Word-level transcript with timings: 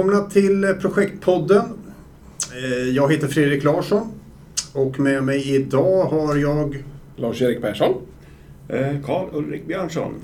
Välkomna 0.00 0.30
till 0.30 0.74
Projektpodden. 0.80 1.64
Eh, 2.56 2.88
jag 2.88 3.12
heter 3.12 3.28
Fredrik 3.28 3.64
Larsson 3.64 4.12
och 4.72 5.00
med 5.00 5.24
mig 5.24 5.54
idag 5.54 6.04
har 6.04 6.36
jag 6.36 6.84
Lars-Erik 7.16 7.60
Persson. 7.60 7.94
Karl-Ulrik 9.06 9.66
Björnsson. 9.66 10.14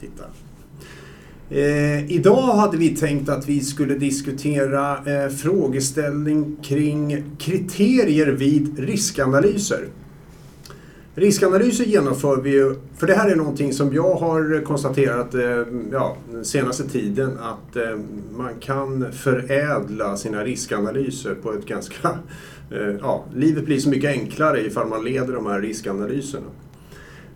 Titta. 0.00 0.24
Eh, 1.50 2.12
idag 2.12 2.54
hade 2.56 2.76
vi 2.76 2.88
tänkt 2.88 3.28
att 3.28 3.48
vi 3.48 3.60
skulle 3.60 3.94
diskutera 3.94 4.92
eh, 4.92 5.30
frågeställning 5.30 6.56
kring 6.62 7.24
kriterier 7.38 8.26
vid 8.26 8.78
riskanalyser. 8.78 9.86
Riskanalyser 11.14 11.84
genomför 11.84 12.36
vi 12.36 12.50
ju, 12.50 12.74
för 12.96 13.06
det 13.06 13.14
här 13.14 13.30
är 13.30 13.36
någonting 13.36 13.72
som 13.72 13.94
jag 13.94 14.14
har 14.14 14.64
konstaterat 14.64 15.34
eh, 15.34 15.64
ja, 15.92 16.16
den 16.32 16.44
senaste 16.44 16.88
tiden 16.88 17.38
att 17.38 17.76
eh, 17.76 17.98
man 18.36 18.54
kan 18.60 19.12
förädla 19.12 20.16
sina 20.16 20.44
riskanalyser 20.44 21.34
på 21.34 21.52
ett 21.52 21.66
ganska... 21.66 22.08
Eh, 22.72 22.96
ja, 23.00 23.24
livet 23.34 23.64
blir 23.64 23.78
så 23.78 23.88
mycket 23.88 24.10
enklare 24.10 24.60
ifall 24.60 24.88
man 24.88 25.04
leder 25.04 25.32
de 25.32 25.46
här 25.46 25.60
riskanalyserna. 25.60 26.46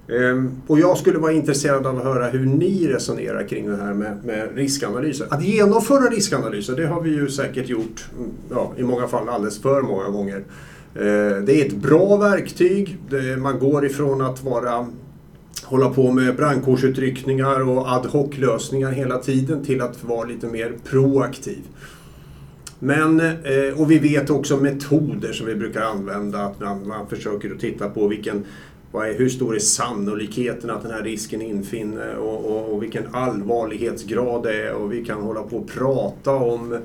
Ehm, 0.09 0.51
och 0.67 0.79
jag 0.79 0.99
skulle 0.99 1.19
vara 1.19 1.33
intresserad 1.33 1.87
av 1.87 1.99
att 1.99 2.05
höra 2.05 2.29
hur 2.29 2.47
ni 2.47 2.89
resonerar 2.89 3.49
kring 3.49 3.71
det 3.71 3.77
här 3.77 3.95
med, 3.95 4.25
med 4.25 4.57
riskanalyser. 4.57 5.27
Att 5.31 5.45
genomföra 5.45 6.11
riskanalyser, 6.11 6.77
det 6.77 6.87
har 6.87 7.01
vi 7.01 7.11
ju 7.11 7.29
säkert 7.29 7.69
gjort 7.69 8.07
mm, 8.19 8.31
ja, 8.51 8.73
i 8.77 8.83
många 8.83 9.09
fall 9.09 9.29
alldeles 9.29 9.63
för 9.63 9.83
många 9.83 10.09
gånger. 10.09 10.45
Eh, 10.95 11.43
det 11.45 11.61
är 11.61 11.67
ett 11.67 11.77
bra 11.77 12.17
verktyg. 12.17 12.99
Man 13.39 13.59
går 13.59 13.87
ifrån 13.87 14.21
att 14.21 14.45
vara 14.45 14.87
hålla 15.65 15.91
på 15.91 16.11
med 16.11 16.37
brandkårsutryckningar 16.37 17.69
och 17.69 17.93
ad 17.93 18.09
hoc-lösningar 18.09 18.91
hela 18.91 19.19
tiden 19.19 19.65
till 19.65 19.81
att 19.81 20.05
vara 20.05 20.25
lite 20.25 20.47
mer 20.47 20.73
proaktiv. 20.91 21.63
Men, 22.79 23.21
eh, 23.21 23.81
och 23.81 23.91
vi 23.91 23.99
vet 23.99 24.31
också 24.31 24.57
metoder 24.57 25.33
som 25.33 25.47
vi 25.47 25.55
brukar 25.55 25.83
använda. 25.83 26.39
Att 26.39 26.61
man, 26.61 26.89
man 26.89 27.09
försöker 27.09 27.51
att 27.51 27.61
titta 27.61 27.89
på 27.89 28.09
vilken 28.09 28.45
är, 28.93 29.19
hur 29.19 29.29
stor 29.29 29.55
är 29.55 29.59
sannolikheten 29.59 30.71
att 30.71 30.83
den 30.83 30.91
här 30.91 31.03
risken 31.03 31.43
infinner 31.43 32.17
och, 32.17 32.45
och, 32.45 32.73
och, 32.73 32.83
vilken 32.83 33.15
allvarlighetsgrad 33.15 34.43
det 34.43 34.67
är 34.67 34.73
och 34.73 34.93
vi 34.93 35.05
kan 35.05 35.23
hålla 35.23 35.43
på 35.43 35.57
och 35.57 35.69
prata 35.69 36.31
om 36.31 36.79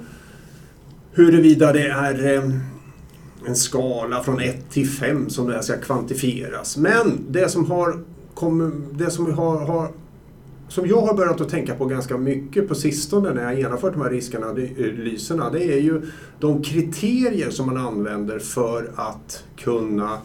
huruvida 1.11 1.73
det 1.73 1.87
är 1.87 2.35
eh, 2.35 2.43
en 3.49 3.55
skala 3.55 4.23
från 4.23 4.39
1 4.39 4.69
till 4.69 4.89
5 4.89 5.29
som 5.29 5.47
det 5.47 5.53
här 5.53 5.61
ska 5.61 5.77
kvantifieras. 5.77 6.77
Men 6.77 7.25
det 7.29 7.49
som 7.49 7.71
har, 7.71 7.99
det 8.91 9.11
som 9.11 9.33
har, 9.33 9.59
har 9.59 9.91
som 10.67 10.87
jag 10.87 11.01
har 11.01 11.13
börjat 11.13 11.41
att 11.41 11.49
tänka 11.49 11.75
på 11.75 11.85
ganska 11.85 12.17
mycket 12.17 12.67
på 12.67 12.75
sistone 12.75 13.33
när 13.33 13.43
jag 13.43 13.59
genomfört 13.59 13.93
de 13.93 14.01
här 14.01 14.09
riskanalyserna, 14.09 15.49
det 15.49 15.63
är 15.63 15.79
ju 15.79 16.01
de 16.39 16.63
kriterier 16.63 17.49
som 17.49 17.65
man 17.65 17.77
använder 17.77 18.39
för 18.39 18.91
att 18.95 19.43
kunna 19.57 20.17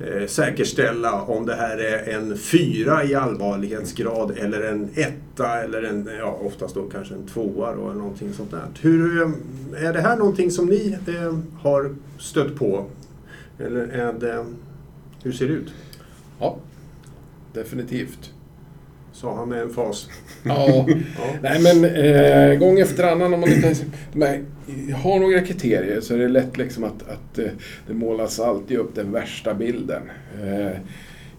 eh, 0.00 0.26
säkerställa 0.26 1.22
om 1.22 1.46
det 1.46 1.54
här 1.54 1.78
är 1.78 2.14
en 2.14 2.38
fyra 2.38 3.04
i 3.04 3.14
allvarlighetsgrad 3.14 4.30
eller 4.30 4.60
en 4.60 4.88
etta 4.94 5.62
eller 5.62 5.82
en, 5.82 6.08
ja, 6.18 6.38
oftast 6.42 6.74
då 6.74 6.82
kanske 6.82 7.14
en 7.14 7.26
tvåa 7.26 7.74
då, 7.74 7.90
eller 7.90 8.00
någonting 8.00 8.32
sånt 8.32 8.50
där. 8.50 8.66
Hur, 8.80 9.22
eh, 9.22 9.84
är 9.84 9.92
det 9.92 10.00
här 10.00 10.16
någonting 10.16 10.50
som 10.50 10.66
ni 10.66 10.98
eh, 11.06 11.38
har 11.60 11.94
stött 12.18 12.56
på? 12.56 12.86
Eller 13.58 13.88
är 13.88 14.12
det, 14.12 14.46
hur 15.22 15.32
ser 15.32 15.48
det 15.48 15.54
ut? 15.54 15.74
Ja, 16.40 16.58
definitivt. 17.52 18.32
Sa 19.20 19.34
han 19.34 19.48
med 19.48 19.62
en 19.62 19.70
fas. 19.70 20.08
Ja, 20.42 20.66
ja. 20.88 21.36
nej 21.42 21.62
men 21.62 21.84
eh, 21.84 22.58
gång 22.58 22.78
efter 22.78 23.04
annan 23.04 23.34
om 23.34 23.40
man 23.40 23.52
inte 23.52 23.74
men, 24.12 24.46
har 24.94 25.20
några 25.20 25.40
kriterier 25.40 26.00
så 26.00 26.14
är 26.14 26.18
det 26.18 26.28
lätt 26.28 26.56
liksom 26.56 26.84
att, 26.84 27.02
att 27.02 27.38
eh, 27.38 27.50
det 27.86 27.94
målas 27.94 28.40
alltid 28.40 28.78
upp 28.78 28.94
den 28.94 29.12
värsta 29.12 29.54
bilden. 29.54 30.02
Eh, 30.42 30.76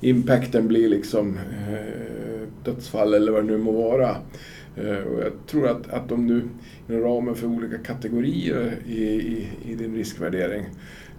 impacten 0.01 0.67
blir 0.67 0.90
liksom 0.90 1.38
eh, 1.38 2.47
dödsfall 2.63 3.13
eller 3.13 3.31
vad 3.31 3.44
det 3.44 3.51
nu 3.51 3.57
må 3.57 3.72
vara. 3.72 4.09
Eh, 4.75 4.97
och 4.97 5.22
jag 5.23 5.31
tror 5.47 5.67
att, 5.67 5.90
att 5.90 6.11
om 6.11 6.28
du 6.28 6.44
inom 6.90 7.03
ramen 7.03 7.35
för 7.35 7.47
olika 7.47 7.78
kategorier 7.78 8.78
i, 8.88 9.03
i, 9.03 9.47
i 9.66 9.75
din 9.75 9.96
riskvärdering 9.96 10.66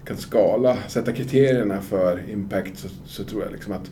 kan 0.04 0.16
skala, 0.16 0.76
sätta 0.88 1.12
kriterierna 1.12 1.80
för 1.80 2.22
impact 2.30 2.78
så, 2.78 2.88
så 3.06 3.24
tror 3.24 3.42
jag 3.42 3.52
liksom 3.52 3.72
att 3.72 3.90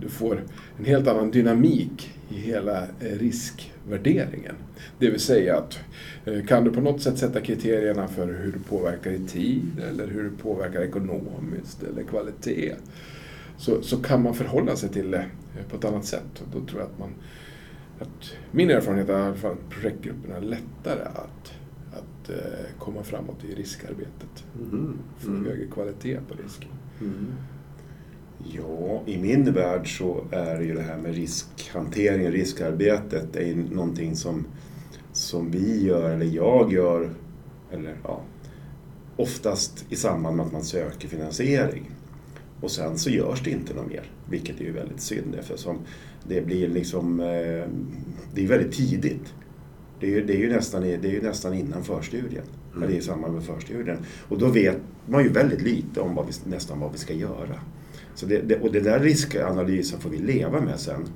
du 0.00 0.08
får 0.08 0.42
en 0.78 0.84
helt 0.84 1.08
annan 1.08 1.30
dynamik 1.30 2.12
i 2.32 2.34
hela 2.34 2.82
eh, 2.82 3.18
riskvärderingen. 3.18 4.54
Det 4.98 5.10
vill 5.10 5.20
säga 5.20 5.56
att 5.56 5.78
eh, 6.24 6.44
kan 6.46 6.64
du 6.64 6.70
på 6.70 6.80
något 6.80 7.02
sätt 7.02 7.18
sätta 7.18 7.40
kriterierna 7.40 8.08
för 8.08 8.26
hur 8.26 8.52
det 8.52 8.68
påverkar 8.68 9.10
i 9.10 9.18
tid 9.18 9.82
eller 9.90 10.06
hur 10.06 10.24
det 10.24 10.42
påverkar 10.42 10.80
ekonomiskt 10.80 11.82
eller 11.82 12.02
kvalitet 12.02 12.74
så, 13.56 13.82
så 13.82 13.96
kan 13.96 14.22
man 14.22 14.34
förhålla 14.34 14.76
sig 14.76 14.88
till 14.88 15.10
det 15.10 15.24
på 15.70 15.76
ett 15.76 15.84
annat 15.84 16.04
sätt. 16.04 16.42
Och 16.42 16.60
då 16.60 16.66
tror 16.66 16.80
jag 16.80 16.90
att 16.90 16.98
man 16.98 17.10
att 17.98 18.36
min 18.50 18.70
erfarenhet 18.70 19.08
är 19.08 19.28
att 19.28 19.70
projektgrupperna 19.70 20.36
är 20.36 20.40
lättare 20.40 21.02
att, 21.02 21.52
att 21.92 22.30
komma 22.78 23.02
framåt 23.02 23.44
i 23.44 23.54
riskarbetet. 23.54 24.44
Mm. 24.58 24.98
Få 25.18 25.30
mm. 25.30 25.44
högre 25.44 25.66
kvalitet 25.66 26.18
på 26.28 26.42
risken. 26.42 26.70
Mm. 27.00 27.26
Ja, 28.44 29.02
i 29.06 29.18
min 29.18 29.52
värld 29.52 29.98
så 29.98 30.24
är 30.30 30.60
ju 30.60 30.74
det 30.74 30.82
här 30.82 30.96
med 30.96 31.14
riskhantering, 31.14 32.30
riskarbetet, 32.30 33.32
det 33.32 33.50
är 33.50 33.54
någonting 33.54 34.16
som, 34.16 34.46
som 35.12 35.50
vi 35.50 35.84
gör, 35.84 36.10
eller 36.10 36.26
jag 36.26 36.72
gör, 36.72 37.10
eller 37.70 37.96
ja, 38.04 38.20
oftast 39.16 39.84
i 39.88 39.96
samband 39.96 40.36
med 40.36 40.46
att 40.46 40.52
man 40.52 40.64
söker 40.64 41.08
finansiering. 41.08 41.90
Och 42.60 42.70
sen 42.70 42.98
så 42.98 43.10
görs 43.10 43.42
det 43.42 43.50
inte 43.50 43.74
något 43.74 43.88
mer, 43.88 44.10
vilket 44.30 44.60
är 44.60 44.64
ju 44.64 44.72
väldigt 44.72 45.00
synd 45.00 45.34
eftersom 45.38 45.78
det 46.28 46.40
blir 46.40 46.68
liksom, 46.68 47.20
eh, 47.20 47.66
det 48.34 48.44
är 48.44 48.46
väldigt 48.46 48.72
tidigt. 48.72 49.34
Det 50.00 50.06
är, 50.06 50.10
ju, 50.10 50.26
det 50.26 50.32
är, 50.32 50.38
ju, 50.38 50.52
nästan, 50.52 50.82
det 50.82 51.04
är 51.04 51.12
ju 51.12 51.22
nästan 51.22 51.54
innan 51.54 51.84
förstudien, 51.84 52.44
mm. 52.72 52.82
eller 52.82 52.94
i 52.94 53.00
samband 53.00 53.34
med 53.34 53.44
förstudien. 53.44 53.98
Och 54.28 54.38
då 54.38 54.48
vet 54.48 54.76
man 55.06 55.22
ju 55.22 55.28
väldigt 55.28 55.62
lite 55.62 56.00
om 56.00 56.14
vad 56.14 56.26
vi, 56.26 56.32
nästan 56.50 56.80
vad 56.80 56.92
vi 56.92 56.98
ska 56.98 57.14
göra. 57.14 57.60
Så 58.14 58.26
det, 58.26 58.38
det, 58.38 58.60
och 58.60 58.72
den 58.72 58.82
där 58.82 59.00
riskanalysen 59.00 60.00
får 60.00 60.10
vi 60.10 60.18
leva 60.18 60.60
med 60.60 60.80
sen 60.80 61.06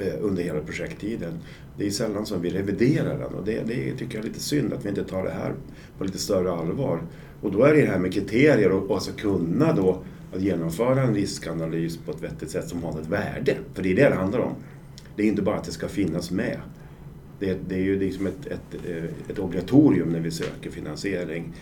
eh, 0.00 0.14
under 0.20 0.42
hela 0.42 0.60
projekttiden. 0.60 1.32
Det 1.78 1.86
är 1.86 1.90
sällan 1.90 2.26
som 2.26 2.42
vi 2.42 2.50
reviderar 2.50 3.18
den 3.18 3.34
och 3.34 3.44
det, 3.44 3.60
det 3.66 3.92
tycker 3.92 4.14
jag 4.14 4.24
är 4.24 4.28
lite 4.28 4.40
synd 4.40 4.72
att 4.72 4.84
vi 4.84 4.88
inte 4.88 5.04
tar 5.04 5.24
det 5.24 5.30
här 5.30 5.54
på 5.98 6.04
lite 6.04 6.18
större 6.18 6.52
allvar. 6.52 7.00
Och 7.40 7.52
då 7.52 7.64
är 7.64 7.74
det 7.74 7.80
det 7.80 7.86
här 7.86 7.98
med 7.98 8.12
kriterier 8.12 8.70
och, 8.70 8.90
och 8.90 8.94
alltså 8.94 9.12
kunna 9.12 9.72
då 9.72 10.02
att 10.34 10.42
genomföra 10.42 11.02
en 11.02 11.14
riskanalys 11.14 11.96
på 11.96 12.10
ett 12.10 12.22
vettigt 12.22 12.50
sätt 12.50 12.68
som 12.68 12.82
har 12.82 13.00
ett 13.00 13.08
värde. 13.08 13.56
För 13.74 13.82
det 13.82 13.92
är 13.92 13.96
det 13.96 14.08
det 14.08 14.14
handlar 14.14 14.38
om. 14.38 14.54
Det 15.16 15.22
är 15.22 15.26
inte 15.26 15.42
bara 15.42 15.56
att 15.56 15.64
det 15.64 15.72
ska 15.72 15.88
finnas 15.88 16.30
med. 16.30 16.58
Det, 17.38 17.58
det 17.68 17.74
är 17.74 17.82
ju 17.82 17.98
liksom 17.98 18.26
ett, 18.26 18.46
ett, 18.46 18.86
eh, 18.88 19.04
ett 19.28 19.38
obligatorium 19.38 20.08
när 20.08 20.20
vi 20.20 20.30
söker 20.30 20.70
finansiering 20.70 21.52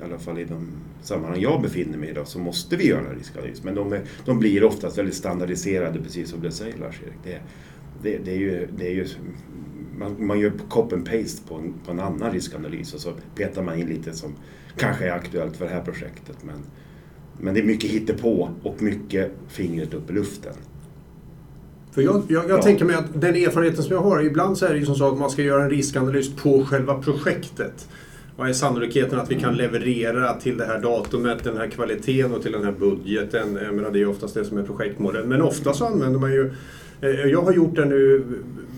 i 0.00 0.04
alla 0.04 0.18
fall 0.18 0.38
i 0.38 0.44
de 0.44 0.68
sammanhang 1.02 1.40
jag 1.40 1.62
befinner 1.62 1.98
mig 1.98 2.08
i 2.08 2.12
idag, 2.12 2.28
så 2.28 2.38
måste 2.38 2.76
vi 2.76 2.86
göra 2.86 3.14
riskanalys. 3.14 3.62
Men 3.62 3.74
de, 3.74 3.92
är, 3.92 4.02
de 4.24 4.38
blir 4.38 4.64
oftast 4.64 4.98
väldigt 4.98 5.14
standardiserade, 5.14 6.00
precis 6.00 6.30
som 6.30 6.40
du 6.40 6.50
säger 6.50 6.76
Lars-Erik. 6.78 7.18
Det, 7.24 7.40
det, 8.02 8.18
det, 8.24 8.30
är 8.30 8.38
ju, 8.38 8.68
det 8.78 8.86
är 8.86 8.94
ju, 8.94 9.06
man, 9.98 10.26
man 10.26 10.40
gör 10.40 10.52
copy 10.68 10.96
and 10.96 11.04
paste 11.04 11.48
på 11.48 11.54
en, 11.54 11.74
på 11.84 11.90
en 11.90 12.00
annan 12.00 12.32
riskanalys 12.32 12.94
och 12.94 13.00
så 13.00 13.12
petar 13.34 13.62
man 13.62 13.78
in 13.78 13.86
lite 13.86 14.12
som 14.12 14.34
kanske 14.76 15.04
är 15.04 15.12
aktuellt 15.12 15.56
för 15.56 15.64
det 15.64 15.70
här 15.70 15.82
projektet. 15.82 16.36
Men, 16.42 16.56
men 17.40 17.54
det 17.54 17.60
är 17.60 17.64
mycket 17.64 17.90
hittepå 17.90 18.50
och 18.62 18.82
mycket 18.82 19.32
fingret 19.48 19.94
upp 19.94 20.10
i 20.10 20.12
luften. 20.12 20.54
För 21.90 22.02
jag, 22.02 22.22
jag, 22.28 22.44
jag 22.44 22.58
ja. 22.58 22.62
tänker 22.62 22.84
mig 22.84 22.96
att 22.96 23.20
den 23.20 23.34
erfarenheten 23.34 23.82
som 23.82 23.94
jag 23.94 24.02
har, 24.02 24.22
ibland 24.22 24.58
så 24.58 24.66
är 24.66 24.72
det 24.72 24.78
ju 24.78 24.86
som 24.86 24.94
så 24.94 25.12
att 25.12 25.18
man 25.18 25.30
ska 25.30 25.42
göra 25.42 25.64
en 25.64 25.70
riskanalys 25.70 26.36
på 26.36 26.64
själva 26.64 26.94
projektet. 26.94 27.88
Vad 28.38 28.48
är 28.48 28.52
sannolikheten 28.52 29.18
att 29.18 29.30
vi 29.30 29.40
kan 29.40 29.56
leverera 29.56 30.34
till 30.34 30.56
det 30.56 30.64
här 30.64 30.78
datumet, 30.78 31.44
den 31.44 31.56
här 31.56 31.68
kvaliteten 31.68 32.34
och 32.34 32.42
till 32.42 32.52
den 32.52 32.64
här 32.64 32.72
budgeten? 32.72 33.58
Jag 33.62 33.74
menar, 33.74 33.90
det 33.90 34.00
är 34.00 34.08
oftast 34.08 34.34
det 34.34 34.44
som 34.44 34.58
är 34.58 34.62
projektmålen. 34.62 35.28
Men 35.28 35.42
ofta 35.42 35.72
så 35.72 35.86
använder 35.86 36.18
man 36.18 36.32
ju 36.32 36.52
eh, 37.00 37.10
jag 37.10 37.42
har 37.42 37.52
gjort 37.52 37.76
det 37.76 37.84
nu 37.84 38.24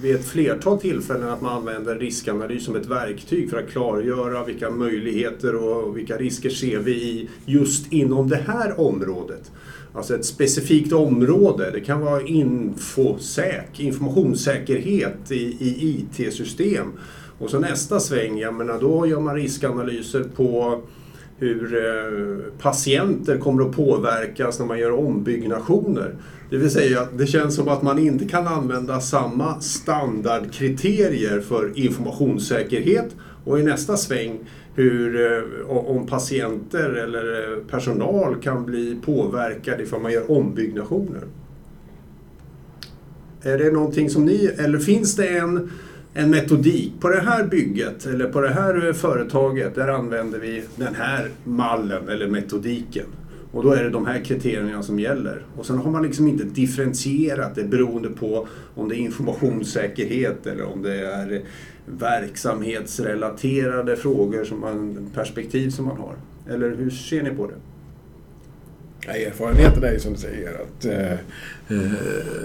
vid 0.02 0.14
ett 0.14 0.24
flertal 0.24 0.78
tillfällen 0.78 1.28
att 1.28 1.40
man 1.40 1.56
använder 1.56 1.94
riskanalys 1.94 2.64
som 2.64 2.76
ett 2.76 2.86
verktyg 2.86 3.50
för 3.50 3.58
att 3.58 3.70
klargöra 3.70 4.44
vilka 4.44 4.70
möjligheter 4.70 5.54
och 5.54 5.96
vilka 5.96 6.16
risker 6.16 6.50
ser 6.50 6.78
vi 6.78 6.92
i 6.92 7.28
just 7.46 7.92
inom 7.92 8.28
det 8.28 8.40
här 8.46 8.80
området. 8.80 9.50
Alltså 9.94 10.14
ett 10.14 10.24
specifikt 10.24 10.92
område. 10.92 11.70
Det 11.70 11.80
kan 11.80 12.00
vara 12.00 12.22
infosäk, 12.22 13.80
informationssäkerhet 13.80 15.30
i, 15.30 15.56
i 15.60 15.98
IT-system. 16.18 16.92
Och 17.40 17.50
så 17.50 17.58
nästa 17.58 18.00
sväng, 18.00 18.38
jag 18.38 18.54
menar, 18.54 18.80
då 18.80 19.06
gör 19.06 19.20
man 19.20 19.34
riskanalyser 19.34 20.24
på 20.36 20.80
hur 21.38 21.74
eh, 21.74 22.52
patienter 22.58 23.38
kommer 23.38 23.62
att 23.62 23.76
påverkas 23.76 24.58
när 24.58 24.66
man 24.66 24.78
gör 24.78 24.92
ombyggnationer. 24.92 26.14
Det 26.50 26.56
vill 26.56 26.70
säga 26.70 27.00
att 27.00 27.18
det 27.18 27.26
känns 27.26 27.54
som 27.54 27.68
att 27.68 27.82
man 27.82 27.98
inte 27.98 28.24
kan 28.24 28.46
använda 28.46 29.00
samma 29.00 29.60
standardkriterier 29.60 31.40
för 31.40 31.78
informationssäkerhet 31.78 33.16
Och 33.44 33.60
i 33.60 33.62
nästa 33.62 33.96
sväng 33.96 34.38
hur, 34.74 35.32
eh, 35.32 35.70
om 35.70 36.06
patienter 36.06 36.90
eller 36.90 37.52
eh, 37.52 37.58
personal 37.70 38.36
kan 38.42 38.66
bli 38.66 38.98
påverkade 39.04 39.82
ifall 39.82 40.00
man 40.00 40.12
gör 40.12 40.30
ombyggnationer. 40.30 41.22
Är 43.42 43.58
det 43.58 43.72
någonting 43.72 44.10
som 44.10 44.24
ni, 44.24 44.46
eller 44.58 44.78
finns 44.78 45.16
det 45.16 45.28
en, 45.28 45.70
en 46.14 46.30
metodik 46.30 46.92
på 47.00 47.08
det 47.08 47.20
här 47.20 47.44
bygget 47.44 48.06
eller 48.06 48.26
på 48.26 48.40
det 48.40 48.48
här 48.48 48.86
eh, 48.86 48.92
företaget, 48.92 49.74
där 49.74 49.88
använder 49.88 50.38
vi 50.38 50.62
den 50.76 50.94
här 50.94 51.28
mallen 51.44 52.08
eller 52.08 52.26
metodiken. 52.26 53.06
Och 53.52 53.62
då 53.62 53.72
är 53.72 53.84
det 53.84 53.90
de 53.90 54.06
här 54.06 54.24
kriterierna 54.24 54.82
som 54.82 55.00
gäller. 55.00 55.42
Och 55.56 55.66
sen 55.66 55.78
har 55.78 55.90
man 55.90 56.02
liksom 56.02 56.28
inte 56.28 56.44
differentierat 56.44 57.54
det 57.54 57.64
beroende 57.64 58.08
på 58.08 58.48
om 58.74 58.88
det 58.88 58.96
är 58.96 58.98
informationssäkerhet 58.98 60.46
eller 60.46 60.64
om 60.64 60.82
det 60.82 60.94
är 60.94 61.42
verksamhetsrelaterade 61.86 63.96
frågor, 63.96 64.44
som 64.44 64.60
man, 64.60 65.10
perspektiv 65.14 65.70
som 65.70 65.84
man 65.84 65.96
har. 65.96 66.14
Eller 66.48 66.76
hur 66.76 66.90
ser 66.90 67.22
ni 67.22 67.30
på 67.30 67.46
det? 67.46 67.54
Ja, 69.06 69.12
erfarenheten 69.12 69.84
är 69.84 69.92
ju 69.92 69.98
som 69.98 70.12
du 70.12 70.18
säger 70.18 70.54
att 70.54 70.84
eh, 70.84 71.12
eh, 71.12 71.18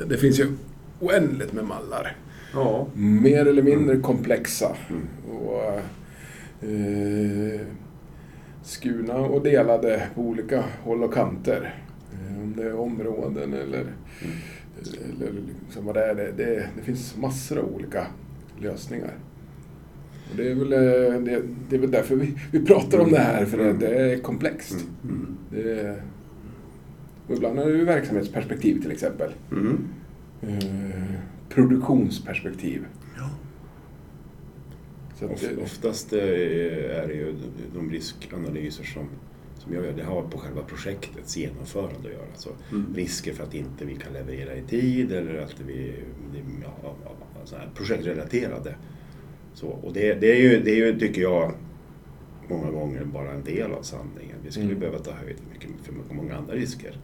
det 0.08 0.18
finns 0.18 0.40
ju 0.40 0.48
oändligt 1.00 1.54
med 1.54 1.66
mallar. 1.66 2.16
Ja. 2.56 2.88
Mer 2.94 3.46
eller 3.46 3.64
mindre 3.64 3.98
komplexa. 3.98 4.76
Och, 5.32 5.64
eh, 6.70 7.62
skurna 8.64 9.16
och 9.16 9.44
delade 9.44 10.08
på 10.16 10.22
olika 10.22 10.64
håll 10.84 11.04
och 11.04 11.14
kanter. 11.14 11.76
Eh, 12.14 12.44
om 12.44 12.54
det 12.58 12.64
är 12.64 12.80
områden 12.80 13.54
eller, 13.54 13.86
eller 15.10 15.32
liksom 15.66 15.86
vad 15.86 15.96
det 15.96 16.06
är. 16.06 16.16
Det, 16.16 16.32
det, 16.38 16.70
det, 16.78 16.82
finns 16.82 17.18
massor 17.18 17.58
av 17.58 17.76
olika 17.76 18.08
lösningar. 18.60 19.14
Och 20.32 20.38
det, 20.38 20.52
är 20.52 20.56
väl, 20.56 20.74
eh, 20.74 21.20
det, 21.22 21.42
det 21.70 21.76
är 21.76 21.80
väl 21.80 21.92
därför 21.92 22.16
vi, 22.16 22.38
vi 22.52 22.66
pratar 22.66 23.00
om 23.00 23.12
det 23.12 23.20
här, 23.20 23.46
för 23.46 23.58
det, 23.58 23.74
det 23.74 23.88
är 23.88 24.18
komplext. 24.18 24.86
Mm. 25.04 25.38
Det, 25.52 25.96
och 27.28 27.36
ibland 27.36 27.60
är 27.60 27.66
det 27.66 27.78
ju 27.78 27.86
verksamhetsperspektiv 27.86 28.82
till 28.82 28.92
exempel. 28.92 29.32
Mm. 29.52 29.88
Eh, 30.42 31.35
produktionsperspektiv. 31.50 32.86
Ja. 33.18 33.30
Så 35.20 35.28
det, 35.28 35.64
Oftast 35.64 36.14
eh, 36.14 36.20
är 36.20 37.08
det 37.08 37.14
ju 37.14 37.36
de 37.76 37.92
riskanalyser 37.92 38.84
som, 38.84 39.10
som 39.58 39.74
jag 39.74 39.86
gör, 39.86 39.94
det 39.94 40.04
har 40.04 40.22
på 40.22 40.38
själva 40.38 40.62
projektets 40.62 41.38
genomförande 41.38 42.00
att 42.00 42.14
göra. 42.14 42.26
Alltså 42.32 42.50
mm. 42.72 42.96
Risker 42.96 43.34
för 43.34 43.44
att 43.44 43.54
inte 43.54 43.86
vi 43.86 43.96
kan 43.96 44.14
leverera 44.14 44.56
i 44.56 44.62
tid 44.62 45.12
eller 45.12 45.38
att 45.38 45.60
vi... 45.68 45.94
Ja, 46.64 46.96
ja, 47.06 47.58
projektrelaterade. 47.76 48.76
Så, 49.54 49.68
och 49.68 49.94
det, 49.94 50.14
det, 50.14 50.32
är 50.32 50.42
ju, 50.42 50.62
det 50.64 50.72
är 50.72 50.76
ju, 50.76 51.00
tycker 51.00 51.22
jag, 51.22 51.52
många 52.50 52.72
gånger 52.72 53.06
bara 53.06 53.32
en 53.32 53.44
del 53.44 53.72
av 53.72 53.82
sanningen. 53.82 54.36
Vi 54.44 54.52
skulle 54.52 54.66
mm. 54.66 54.80
behöva 54.80 55.00
ta 55.00 55.12
höjd 55.12 55.38
mycket 55.52 55.70
för 55.84 56.16
många 56.16 56.36
andra 56.36 56.54
risker 56.54 56.98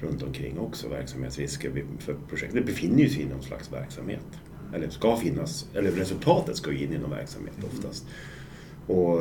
runt 0.00 0.22
omkring 0.22 0.58
också, 0.58 0.88
verksamhetsrisker. 0.88 1.84
För 1.98 2.16
projektet 2.28 2.66
befinner 2.66 3.08
sig 3.08 3.22
i 3.22 3.26
någon 3.26 3.42
slags 3.42 3.72
verksamhet. 3.72 4.26
Eller 4.74 4.88
ska 4.88 5.16
finnas, 5.16 5.66
eller 5.74 5.90
resultatet 5.90 6.56
ska 6.56 6.72
ju 6.72 6.84
in 6.84 6.92
i 6.92 6.98
någon 6.98 7.10
verksamhet 7.10 7.54
mm. 7.58 7.70
oftast. 7.72 8.06
Och, 8.86 9.20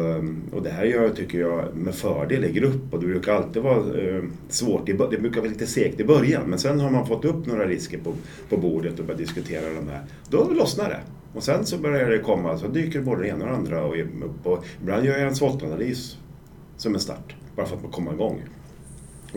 och 0.51 0.63
det 0.63 0.69
här 0.69 0.85
gör, 0.85 1.09
tycker 1.09 1.39
jag, 1.39 1.75
med 1.75 1.95
fördel 1.95 2.45
i 2.45 2.51
grupp 2.51 2.93
och 2.93 2.99
det 2.99 3.05
brukar 3.07 3.33
alltid 3.33 3.63
vara 3.63 4.01
eh, 4.01 4.23
svårt, 4.49 4.85
det 4.85 4.93
brukar 4.93 5.41
vara 5.41 5.49
lite 5.49 5.67
segt 5.67 5.99
i 5.99 6.03
början 6.03 6.43
men 6.49 6.59
sen 6.59 6.79
har 6.79 6.89
man 6.89 7.07
fått 7.07 7.25
upp 7.25 7.45
några 7.45 7.67
risker 7.67 7.97
på, 7.97 8.13
på 8.49 8.57
bordet 8.57 8.99
och 8.99 9.05
börjat 9.05 9.19
diskutera 9.19 9.73
de 9.73 9.87
här, 9.87 10.03
då 10.29 10.49
lossnar 10.51 10.89
det. 10.89 10.99
Och 11.33 11.43
sen 11.43 11.65
så 11.65 11.77
börjar 11.77 12.09
det 12.09 12.19
komma, 12.19 12.57
så 12.57 12.67
dyker 12.67 13.01
både 13.01 13.21
det 13.21 13.27
ena 13.27 13.45
och 13.45 13.51
det 13.51 13.55
andra 13.55 13.85
och 13.85 13.95
upp. 13.99 14.45
Och 14.45 14.65
ibland 14.81 15.05
gör 15.05 15.17
jag 15.17 15.27
en 15.27 15.35
SWOT-analys 15.35 16.17
som 16.77 16.93
en 16.93 16.99
start, 16.99 17.35
bara 17.55 17.65
för 17.65 17.75
att 17.75 17.83
man 17.83 17.91
kommer 17.91 18.13
igång. 18.13 18.43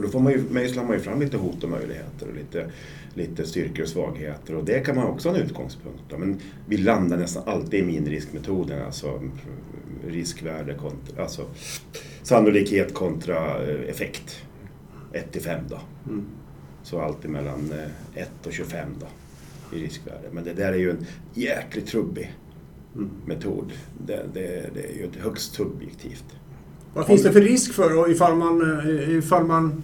Och 0.01 0.07
då 0.07 0.13
får 0.13 0.21
man 0.21 0.33
ju, 0.33 0.43
mejslar 0.51 0.85
man 0.85 0.93
ju 0.93 1.01
fram 1.01 1.21
lite 1.21 1.37
hot 1.37 1.65
och 1.65 1.71
möjligheter 1.71 2.29
och 2.29 2.35
lite, 2.35 2.71
lite 3.15 3.47
styrkor 3.47 3.83
och 3.83 3.89
svagheter 3.89 4.55
och 4.55 4.65
det 4.65 4.81
kan 4.81 4.97
man 4.97 5.07
också 5.07 5.29
ha 5.29 5.37
en 5.37 5.43
utgångspunkt 5.43 6.03
då. 6.09 6.19
Men 6.19 6.41
vi 6.67 6.77
landar 6.77 7.17
nästan 7.17 7.43
alltid 7.47 7.81
i 7.81 7.83
minriskmetoden, 7.83 8.83
alltså 8.87 9.23
riskvärde 10.07 10.75
kontra, 10.75 11.23
alltså 11.23 11.47
sannolikhet 12.23 12.95
kontra 12.95 13.63
eh, 13.63 13.91
effekt. 13.91 14.43
1 15.13 15.33
till 15.33 15.43
5 15.43 15.65
då. 15.69 15.81
Mm. 16.09 16.27
Så 16.83 17.01
alltid 17.01 17.31
mellan 17.31 17.73
1 18.15 18.31
eh, 18.43 18.47
och 18.47 18.53
25 18.53 18.89
då 19.01 19.07
i 19.77 19.83
riskvärde. 19.83 20.29
Men 20.33 20.45
det 20.45 20.53
där 20.53 20.73
är 20.73 20.79
ju 20.79 20.91
en 20.91 21.07
jäkligt 21.35 21.87
trubbig 21.87 22.35
mm. 22.95 23.11
metod. 23.27 23.73
Det, 24.07 24.27
det, 24.35 24.71
det, 24.75 24.85
är 24.85 24.95
ju 24.95 25.11
högst 25.21 25.55
subjektivt. 25.55 26.25
Vad 26.95 27.07
finns 27.07 27.23
det 27.23 27.33
för 27.33 27.41
risk 27.41 27.73
för 27.73 27.91
då 27.91 28.09
ifall 28.09 28.37
man, 28.37 28.81
eh, 28.81 29.11
ifall 29.19 29.45
man 29.45 29.83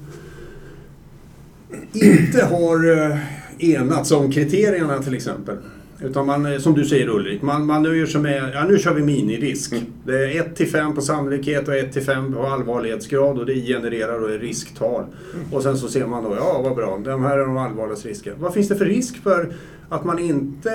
inte 1.92 2.44
har 2.44 2.98
eh, 2.98 3.18
enats 3.58 4.12
om 4.12 4.32
kriterierna 4.32 5.02
till 5.02 5.14
exempel? 5.14 5.56
Utan 6.00 6.26
man, 6.26 6.46
eh, 6.46 6.58
som 6.58 6.74
du 6.74 6.84
säger 6.84 7.08
Ulrik, 7.08 7.42
man, 7.42 7.66
man 7.66 7.82
nöjer 7.82 8.06
sig 8.06 8.20
med, 8.20 8.50
ja 8.54 8.64
nu 8.64 8.78
kör 8.78 8.94
vi 8.94 9.02
minirisk. 9.02 9.72
Mm. 9.72 9.84
Det 10.06 10.24
är 10.24 10.40
1 10.40 10.56
till 10.56 10.68
5 10.68 10.94
på 10.94 11.00
sannolikhet 11.00 11.68
och 11.68 11.76
1 11.76 11.92
till 11.92 12.02
5 12.02 12.32
på 12.32 12.46
allvarlighetsgrad 12.46 13.38
och 13.38 13.46
det 13.46 13.54
genererar 13.54 14.20
då 14.20 14.26
ett 14.26 14.40
risktal. 14.40 15.04
Mm. 15.34 15.52
Och 15.52 15.62
sen 15.62 15.78
så 15.78 15.88
ser 15.88 16.06
man 16.06 16.24
då, 16.24 16.36
ja 16.36 16.60
vad 16.64 16.76
bra, 16.76 17.00
de 17.04 17.22
här 17.22 17.38
är 17.38 17.46
de 17.46 17.56
allvarligaste 17.56 18.08
riskerna. 18.08 18.36
Vad 18.38 18.54
finns 18.54 18.68
det 18.68 18.76
för 18.76 18.84
risk 18.84 19.22
för 19.22 19.52
att 19.88 20.04
man 20.04 20.18
inte 20.18 20.70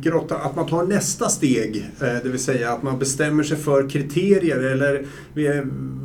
grottar, 0.00 0.36
att 0.36 0.56
man 0.56 0.66
tar 0.66 0.82
nästa 0.82 1.28
steg, 1.28 1.90
eh, 2.00 2.22
det 2.22 2.28
vill 2.28 2.38
säga 2.38 2.72
att 2.72 2.82
man 2.82 2.98
bestämmer 2.98 3.42
sig 3.42 3.56
för 3.56 3.88
kriterier 3.90 4.58
eller 4.58 5.04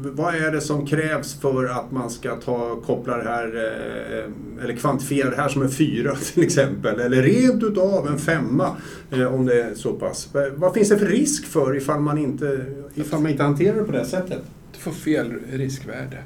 vad 0.01 0.35
är 0.35 0.51
det 0.51 0.61
som 0.61 0.85
krävs 0.85 1.39
för 1.39 1.65
att 1.65 1.91
man 1.91 2.09
ska 2.09 2.35
ta, 2.35 2.75
koppla 2.85 3.17
det 3.17 3.23
här 3.23 3.45
eh, 3.45 4.63
eller 4.63 4.75
kvantifiera 4.75 5.29
det 5.29 5.35
här 5.35 5.49
som 5.49 5.61
en 5.61 5.71
fyra 5.71 6.15
till 6.33 6.43
exempel 6.43 6.99
eller 6.99 7.21
rent 7.21 7.63
utav 7.63 8.07
en 8.07 8.17
femma 8.17 8.77
eh, 9.11 9.33
om 9.33 9.45
det 9.45 9.61
är 9.61 9.73
så 9.73 9.93
pass. 9.93 10.35
Eh, 10.35 10.53
vad 10.55 10.73
finns 10.73 10.89
det 10.89 10.97
för 10.97 11.05
risk 11.05 11.45
för 11.45 11.77
ifall 11.77 11.99
man 11.99 12.17
inte, 12.17 12.65
ifall 12.95 13.21
man 13.21 13.31
inte 13.31 13.43
hanterar 13.43 13.75
det 13.75 13.83
på 13.83 13.91
det 13.91 14.05
sättet? 14.05 14.41
Du 14.73 14.79
får 14.79 14.91
fel 14.91 15.33
riskvärde. 15.51 16.17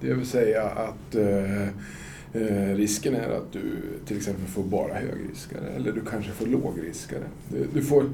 Det 0.00 0.14
vill 0.14 0.26
säga 0.26 0.62
att 0.62 1.16
eh, 2.36 2.76
risken 2.76 3.14
är 3.14 3.28
att 3.28 3.52
du 3.52 3.60
till 4.06 4.16
exempel 4.16 4.46
får 4.46 4.62
bara 4.62 4.94
högriskare 4.94 5.68
eller 5.76 5.92
du 5.92 6.00
kanske 6.10 6.30
får 6.30 6.46
lågriskare. 6.46 7.24
Du, 7.48 7.66
du 7.74 7.82
får, 7.82 8.04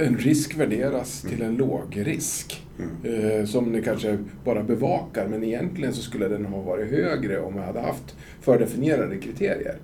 en 0.00 0.16
risk 0.16 0.58
värderas 0.58 1.22
till 1.22 1.42
en 1.42 1.56
lågrisk 1.56 2.66
mm. 2.78 3.38
eh, 3.40 3.44
som 3.44 3.72
ni 3.72 3.82
kanske 3.82 4.18
bara 4.44 4.62
bevakar 4.62 5.28
men 5.28 5.44
egentligen 5.44 5.92
så 5.92 6.02
skulle 6.02 6.28
den 6.28 6.44
ha 6.44 6.60
varit 6.60 6.90
högre 6.90 7.40
om 7.40 7.56
jag 7.56 7.64
hade 7.64 7.80
haft 7.80 8.16
fördefinierade 8.40 9.16
kriterier. 9.16 9.76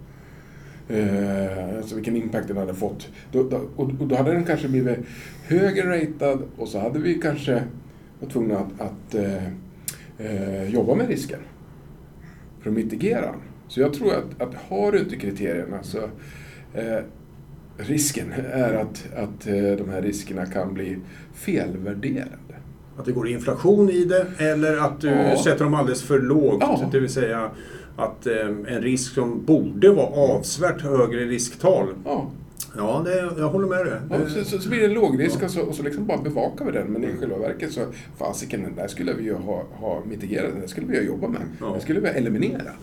Eh, 0.89 1.77
alltså 1.77 1.95
vilken 1.95 2.17
impact 2.17 2.49
den 2.49 2.57
hade 2.57 2.75
fått. 2.75 3.09
Då, 3.33 3.43
då, 3.43 3.61
och, 3.77 3.91
och, 4.01 4.07
då 4.07 4.17
hade 4.17 4.33
den 4.33 4.45
kanske 4.45 4.69
blivit 4.69 4.99
högre 5.47 6.01
ratad 6.01 6.43
och 6.57 6.69
så 6.69 6.79
hade 6.79 6.99
vi 6.99 7.15
kanske 7.15 7.63
varit 8.21 8.33
tvungna 8.33 8.59
att, 8.59 8.81
att 8.81 9.15
eh, 9.15 9.47
eh 10.19 10.75
jobba 10.75 10.95
med 10.95 11.09
risken 11.09 11.41
för 12.61 12.71
att 12.71 12.77
mitigera 12.77 13.21
den. 13.21 13.41
Så 13.69 13.81
jag 13.81 13.93
tror 13.93 14.15
att, 14.15 14.43
att 14.43 14.55
har 14.55 14.93
du 14.93 14.99
inte 14.99 15.17
kriterierna 15.17 15.83
så 15.83 15.99
eh, 16.75 16.99
risken 17.77 18.33
är 18.53 18.75
att, 18.75 19.07
att 19.17 19.47
eh, 19.47 19.55
de 19.55 19.89
här 19.91 20.03
riskerna 20.03 20.47
kan 20.47 20.75
bli 20.75 20.99
felvärderade. 21.35 22.31
Att 22.97 23.05
det 23.05 23.13
går 23.13 23.29
inflation 23.29 23.91
i 23.91 24.05
det 24.05 24.27
eller 24.39 24.77
att 24.77 25.01
du 25.01 25.09
ja. 25.09 25.43
sätter 25.45 25.65
dem 25.65 25.75
alldeles 25.75 26.03
för 26.03 26.21
lågt. 26.21 26.59
Ja. 26.61 26.89
Det 26.93 27.01
vill 27.01 27.11
säga 27.11 27.51
att 27.97 28.27
eh, 28.27 28.47
en 28.47 28.83
risk 28.83 29.15
som 29.15 29.45
borde 29.45 29.91
vara 29.91 30.07
avsevärt 30.07 30.81
högre 30.81 31.25
risktal 31.25 31.89
Ja, 32.05 32.31
Ja, 32.77 33.03
det, 33.05 33.41
jag 33.41 33.49
håller 33.49 33.69
med 33.69 33.87
dig. 33.87 34.01
Ja, 34.11 34.29
så, 34.29 34.45
så, 34.45 34.59
så, 34.59 34.69
blir 34.69 34.81
det 34.81 34.87
en 34.87 34.93
lågrisk 34.93 35.39
ja. 35.41 35.45
och, 35.45 35.51
så, 35.51 35.61
och 35.61 35.75
så 35.75 35.83
liksom 35.83 36.07
bara 36.07 36.19
bevakar 36.19 36.65
vi 36.65 36.73
den. 36.73 36.87
Men 36.87 37.05
i 37.05 37.17
själva 37.21 37.39
verket 37.39 37.73
så, 37.73 37.81
fasiken, 38.17 38.63
den 38.63 38.75
där 38.75 38.89
skulle 38.89 39.13
vi 39.13 39.25
ju 39.25 39.35
ha, 39.35 39.65
ha 39.73 40.03
mitigerat, 40.05 40.51
den 40.51 40.61
där 40.61 40.67
skulle 40.67 40.87
vi 40.87 40.97
ha 40.97 41.05
jobbat 41.05 41.31
med. 41.31 41.41
Ja. 41.61 41.67
Den 41.67 41.81
skulle 41.81 42.01
vi 42.01 42.07
ha 42.07 42.15
eliminerat. 42.15 42.75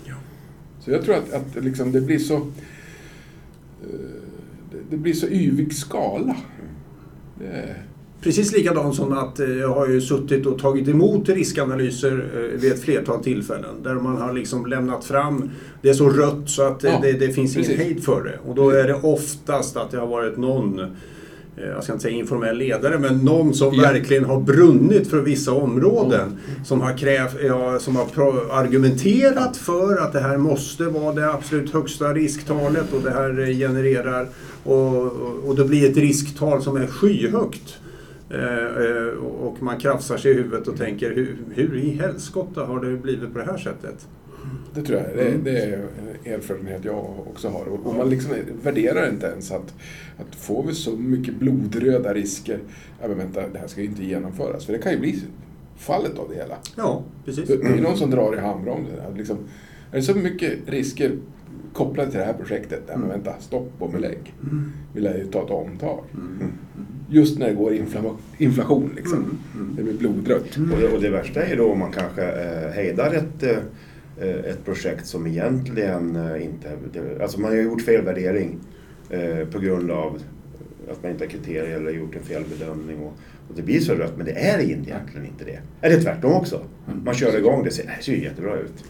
Så 0.85 0.91
jag 0.91 1.03
tror 1.03 1.15
att, 1.15 1.33
att 1.33 1.63
liksom 1.63 1.91
det 1.91 2.01
blir 2.01 2.19
så... 2.19 2.35
Eh, 2.35 2.41
det 4.89 4.97
blir 4.97 5.13
så 5.13 5.27
yvig 5.27 5.73
skala. 5.73 6.35
Det... 7.39 7.75
Precis 8.21 8.53
likadant 8.53 8.95
som 8.95 9.13
att 9.13 9.39
eh, 9.39 9.49
jag 9.49 9.69
har 9.69 9.87
ju 9.87 10.01
suttit 10.01 10.45
och 10.45 10.59
tagit 10.59 10.87
emot 10.87 11.29
riskanalyser 11.29 12.29
eh, 12.35 12.59
vid 12.59 12.71
ett 12.71 12.81
flertal 12.81 13.23
tillfällen. 13.23 13.83
Där 13.83 13.95
man 13.95 14.17
har 14.17 14.33
liksom 14.33 14.65
lämnat 14.65 15.05
fram, 15.05 15.49
det 15.81 15.89
är 15.89 15.93
så 15.93 16.09
rött 16.09 16.49
så 16.49 16.63
att 16.63 16.83
ja, 16.83 16.99
det, 17.01 17.13
det, 17.13 17.33
finns 17.33 17.55
precis. 17.55 17.69
ingen 17.69 17.85
hejd 17.85 18.03
för 18.03 18.23
det. 18.23 18.49
Och 18.49 18.55
då 18.55 18.69
är 18.69 18.87
det 18.87 18.93
oftast 18.93 19.77
att 19.77 19.91
det 19.91 19.97
har 19.97 20.07
varit 20.07 20.37
någon 20.37 20.81
jag 21.55 21.83
ska 21.83 21.93
inte 21.93 22.03
säga 22.03 22.15
informell 22.15 22.57
ledare, 22.57 22.99
men 22.99 23.17
någon 23.17 23.53
som 23.53 23.73
ja. 23.73 23.81
verkligen 23.81 24.25
har 24.25 24.39
brunnit 24.39 25.07
för 25.07 25.21
vissa 25.21 25.51
områden. 25.51 26.21
Mm. 26.21 26.65
Som 26.65 26.81
har, 26.81 26.97
krävt, 26.97 27.35
ja, 27.43 27.79
som 27.79 27.95
har 27.95 28.05
argumenterat 28.51 29.57
för 29.57 29.97
att 29.97 30.13
det 30.13 30.19
här 30.19 30.37
måste 30.37 30.83
vara 30.83 31.13
det 31.13 31.31
absolut 31.31 31.73
högsta 31.73 32.13
risktalet 32.13 32.93
och 32.93 33.01
det 33.01 33.11
här 33.11 33.53
genererar 33.53 34.27
och, 34.63 35.11
och 35.47 35.55
det 35.55 35.65
blir 35.65 35.89
ett 35.89 35.97
risktal 35.97 36.63
som 36.63 36.77
är 36.77 36.87
skyhögt. 36.87 37.79
Eh, 38.29 39.17
och 39.23 39.63
man 39.63 39.79
krafsar 39.79 40.17
sig 40.17 40.31
i 40.31 40.33
huvudet 40.33 40.67
och 40.67 40.77
tänker 40.77 41.11
hur, 41.11 41.37
hur 41.55 41.77
i 41.77 41.89
helskotta 41.89 42.65
har 42.65 42.85
det 42.85 42.97
blivit 42.97 43.33
på 43.33 43.39
det 43.39 43.45
här 43.45 43.57
sättet? 43.57 44.07
Det 44.73 44.81
tror 44.81 44.99
jag. 44.99 45.17
Det, 45.17 45.51
det 45.51 45.57
är 45.57 45.81
erfarenhet 46.25 46.85
jag 46.85 47.15
också 47.27 47.49
har. 47.49 47.65
Och 47.65 47.95
man 47.95 48.09
liksom 48.09 48.31
värderar 48.63 49.09
inte 49.09 49.27
ens 49.27 49.51
att, 49.51 49.73
att 50.17 50.35
får 50.35 50.63
vi 50.63 50.73
så 50.73 50.91
mycket 50.91 51.35
blodröda 51.35 52.13
risker, 52.13 52.59
ja 53.01 53.07
men 53.07 53.17
vänta, 53.17 53.41
det 53.53 53.59
här 53.59 53.67
ska 53.67 53.81
ju 53.81 53.87
inte 53.87 54.03
genomföras. 54.03 54.65
För 54.65 54.73
det 54.73 54.79
kan 54.79 54.91
ju 54.91 54.99
bli 54.99 55.19
fallet 55.77 56.19
av 56.19 56.29
det 56.29 56.35
hela. 56.35 56.57
Ja, 56.75 57.03
precis. 57.25 57.47
Det 57.47 57.53
är 57.53 57.81
någon 57.81 57.97
som 57.97 58.09
drar 58.09 58.35
i 58.35 58.39
handbromsen. 58.39 58.95
Liksom, 59.17 59.37
är 59.91 59.95
det 59.95 60.01
så 60.01 60.15
mycket 60.15 60.53
risker 60.65 61.17
kopplade 61.73 62.11
till 62.11 62.19
det 62.19 62.25
här 62.25 62.33
projektet? 62.33 62.83
Nej 62.87 62.97
men 62.97 63.09
vänta, 63.09 63.33
stopp 63.39 63.71
och 63.79 63.91
belägg. 63.91 64.33
Vi 64.93 65.01
lär 65.01 65.17
ju 65.17 65.25
ta 65.25 65.43
ett 65.43 65.49
omtag. 65.49 66.03
Just 67.09 67.39
när 67.39 67.47
det 67.47 67.53
går 67.53 67.73
inflation 68.37 68.91
liksom. 68.95 69.37
Det 69.77 69.83
blir 69.83 69.93
blodrött. 69.93 70.57
Och 70.73 70.79
det, 70.79 70.87
och 70.87 71.01
det 71.01 71.09
värsta 71.09 71.43
är 71.43 71.49
ju 71.49 71.55
då 71.55 71.71
om 71.71 71.79
man 71.79 71.91
kanske 71.91 72.23
eh, 72.23 72.71
hejdar 72.71 73.13
ett, 73.13 73.43
eh, 73.43 73.57
ett 74.21 74.65
projekt 74.65 75.07
som 75.07 75.27
egentligen 75.27 76.15
eh, 76.15 76.45
inte... 76.45 76.77
Alltså 77.21 77.39
man 77.39 77.51
har 77.51 77.57
gjort 77.57 77.81
fel 77.81 78.01
värdering 78.05 78.59
eh, 79.09 79.47
på 79.47 79.59
grund 79.59 79.91
av 79.91 80.21
att 80.91 81.03
man 81.03 81.11
inte 81.11 81.23
har 81.23 81.29
kriterier 81.29 81.77
eller 81.77 81.91
gjort 81.91 82.15
en 82.15 82.23
felbedömning. 82.23 82.99
Och, 82.99 83.13
och 83.49 83.55
det 83.55 83.61
blir 83.61 83.79
så 83.79 83.93
rött, 83.93 84.17
men 84.17 84.25
det 84.25 84.31
är 84.31 84.59
egentligen 84.59 85.25
inte 85.25 85.45
det. 85.45 85.59
Är 85.81 85.89
det 85.89 86.01
tvärtom 86.01 86.33
också? 86.33 86.61
Man 87.03 87.13
kör 87.13 87.37
igång 87.37 87.63
det 87.63 87.71
säger 87.71 87.95
det 87.97 88.03
ser 88.03 88.11
ju 88.11 88.23
jättebra 88.23 88.57
ut. 88.57 88.83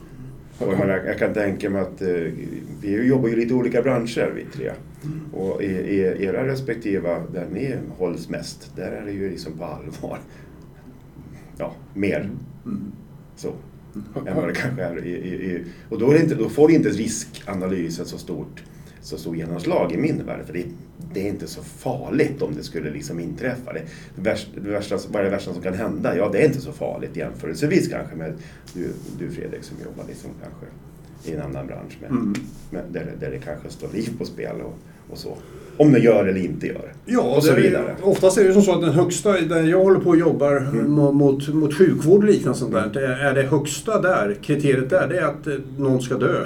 Och 0.58 0.74
jag, 0.74 1.06
jag 1.08 1.18
kan 1.18 1.34
tänka 1.34 1.70
mig 1.70 1.82
att 1.82 2.02
eh, 2.02 2.08
vi 2.82 3.08
jobbar 3.08 3.28
ju 3.28 3.34
i 3.34 3.38
lite 3.38 3.54
olika 3.54 3.82
branscher 3.82 4.32
vi 4.36 4.46
tre. 4.58 4.72
Och 5.34 5.64
i, 5.64 5.66
i 5.66 6.26
era 6.26 6.48
respektiva, 6.48 7.20
där 7.34 7.46
ni 7.54 7.76
hålls 7.98 8.30
mest, 8.30 8.72
där 8.76 8.92
är 8.92 9.06
det 9.06 9.12
ju 9.12 9.30
liksom 9.30 9.54
på 9.54 9.64
allvar. 9.66 10.20
Ja, 11.58 11.74
mer. 11.94 12.30
Så. 13.36 13.54
Än 14.28 14.36
vad 14.36 14.48
det 14.48 14.54
kanske 14.54 14.84
är 14.84 15.06
i, 15.06 15.10
i, 15.10 15.52
i, 15.52 15.66
och 15.90 16.00
då, 16.00 16.10
är 16.10 16.14
det 16.14 16.20
inte, 16.20 16.36
då 16.36 16.50
får 16.50 16.72
inte 16.72 16.90
riskanalysen 16.90 18.06
så 18.06 18.18
stort 18.18 18.64
så 19.04 19.18
stor 19.18 19.36
genomslag 19.36 19.92
i 19.92 19.98
min 19.98 20.26
värld. 20.26 20.46
För 20.46 20.54
det, 20.54 20.66
det 21.14 21.22
är 21.22 21.30
inte 21.30 21.48
så 21.48 21.62
farligt 21.64 22.42
om 22.42 22.56
det 22.56 22.64
skulle 22.64 22.92
liksom 22.92 23.20
inträffa. 23.20 23.74
Det, 23.74 23.82
det, 24.16 24.22
värsta, 24.22 24.60
det 24.60 24.70
värsta, 24.70 25.00
vad 25.08 25.20
är 25.20 25.24
det 25.24 25.32
värsta 25.32 25.54
som 25.54 25.62
kan 25.62 25.74
hända? 25.74 26.18
Ja, 26.18 26.30
det 26.32 26.42
är 26.42 26.46
inte 26.46 26.62
så 26.62 26.72
farligt 26.72 27.16
jämförelsevis 27.16 27.88
kanske 27.88 28.16
med 28.16 28.34
du, 28.74 28.94
du 29.20 29.32
Fredrik 29.32 29.64
som 29.64 29.78
jobbar 29.86 30.04
liksom 30.08 30.30
kanske 30.44 30.66
i 31.26 31.32
en 31.34 31.42
annan 31.42 31.68
bransch 31.68 31.98
med, 32.02 32.10
Mm. 32.12 32.34
med, 32.70 32.82
där, 32.92 33.00
det- 33.20 33.26
där 33.26 33.32
det 33.32 33.38
kanske 33.40 33.70
står 33.70 33.88
liv 33.94 34.10
på 34.18 34.26
spel 34.26 34.56
och, 34.66 34.78
och 35.12 35.18
så. 35.18 35.38
Om 35.78 35.92
det 35.92 36.00
gör 36.00 36.26
eller 36.26 36.40
inte 36.46 36.68
gör. 36.68 36.94
Ja, 37.06 37.22
och 37.22 37.44
så 37.44 37.52
det 37.52 37.58
är- 37.58 37.62
vidare. 37.62 37.96
Oftast 38.02 38.38
är 38.38 38.44
det 38.44 38.54
som 38.54 38.62
så 38.62 38.76
att 38.76 38.82
den 38.82 38.90
högsta, 38.94 39.32
där 39.32 39.64
jag 39.64 39.80
håller 39.84 40.00
på 40.00 40.10
och 40.10 40.18
jobbar 40.18 40.58
Mm. 40.58 40.86
mo- 41.00 41.12
mot, 41.12 41.48
mot 41.48 41.74
sjukvård 41.74 42.24
och 42.24 42.30
liknande 42.30 42.60
sånt 42.60 42.74
där, 42.74 42.90
det 42.94 43.06
är 43.08 43.34
det 43.34 43.42
högsta 43.44 44.02
där, 44.02 44.38
kriteriet 44.42 44.90
där, 44.90 45.08
det 45.08 45.18
är 45.18 45.24
att 45.26 45.48
eh, 45.48 45.54
någon 45.78 46.02
ska 46.02 46.16
dö. 46.16 46.42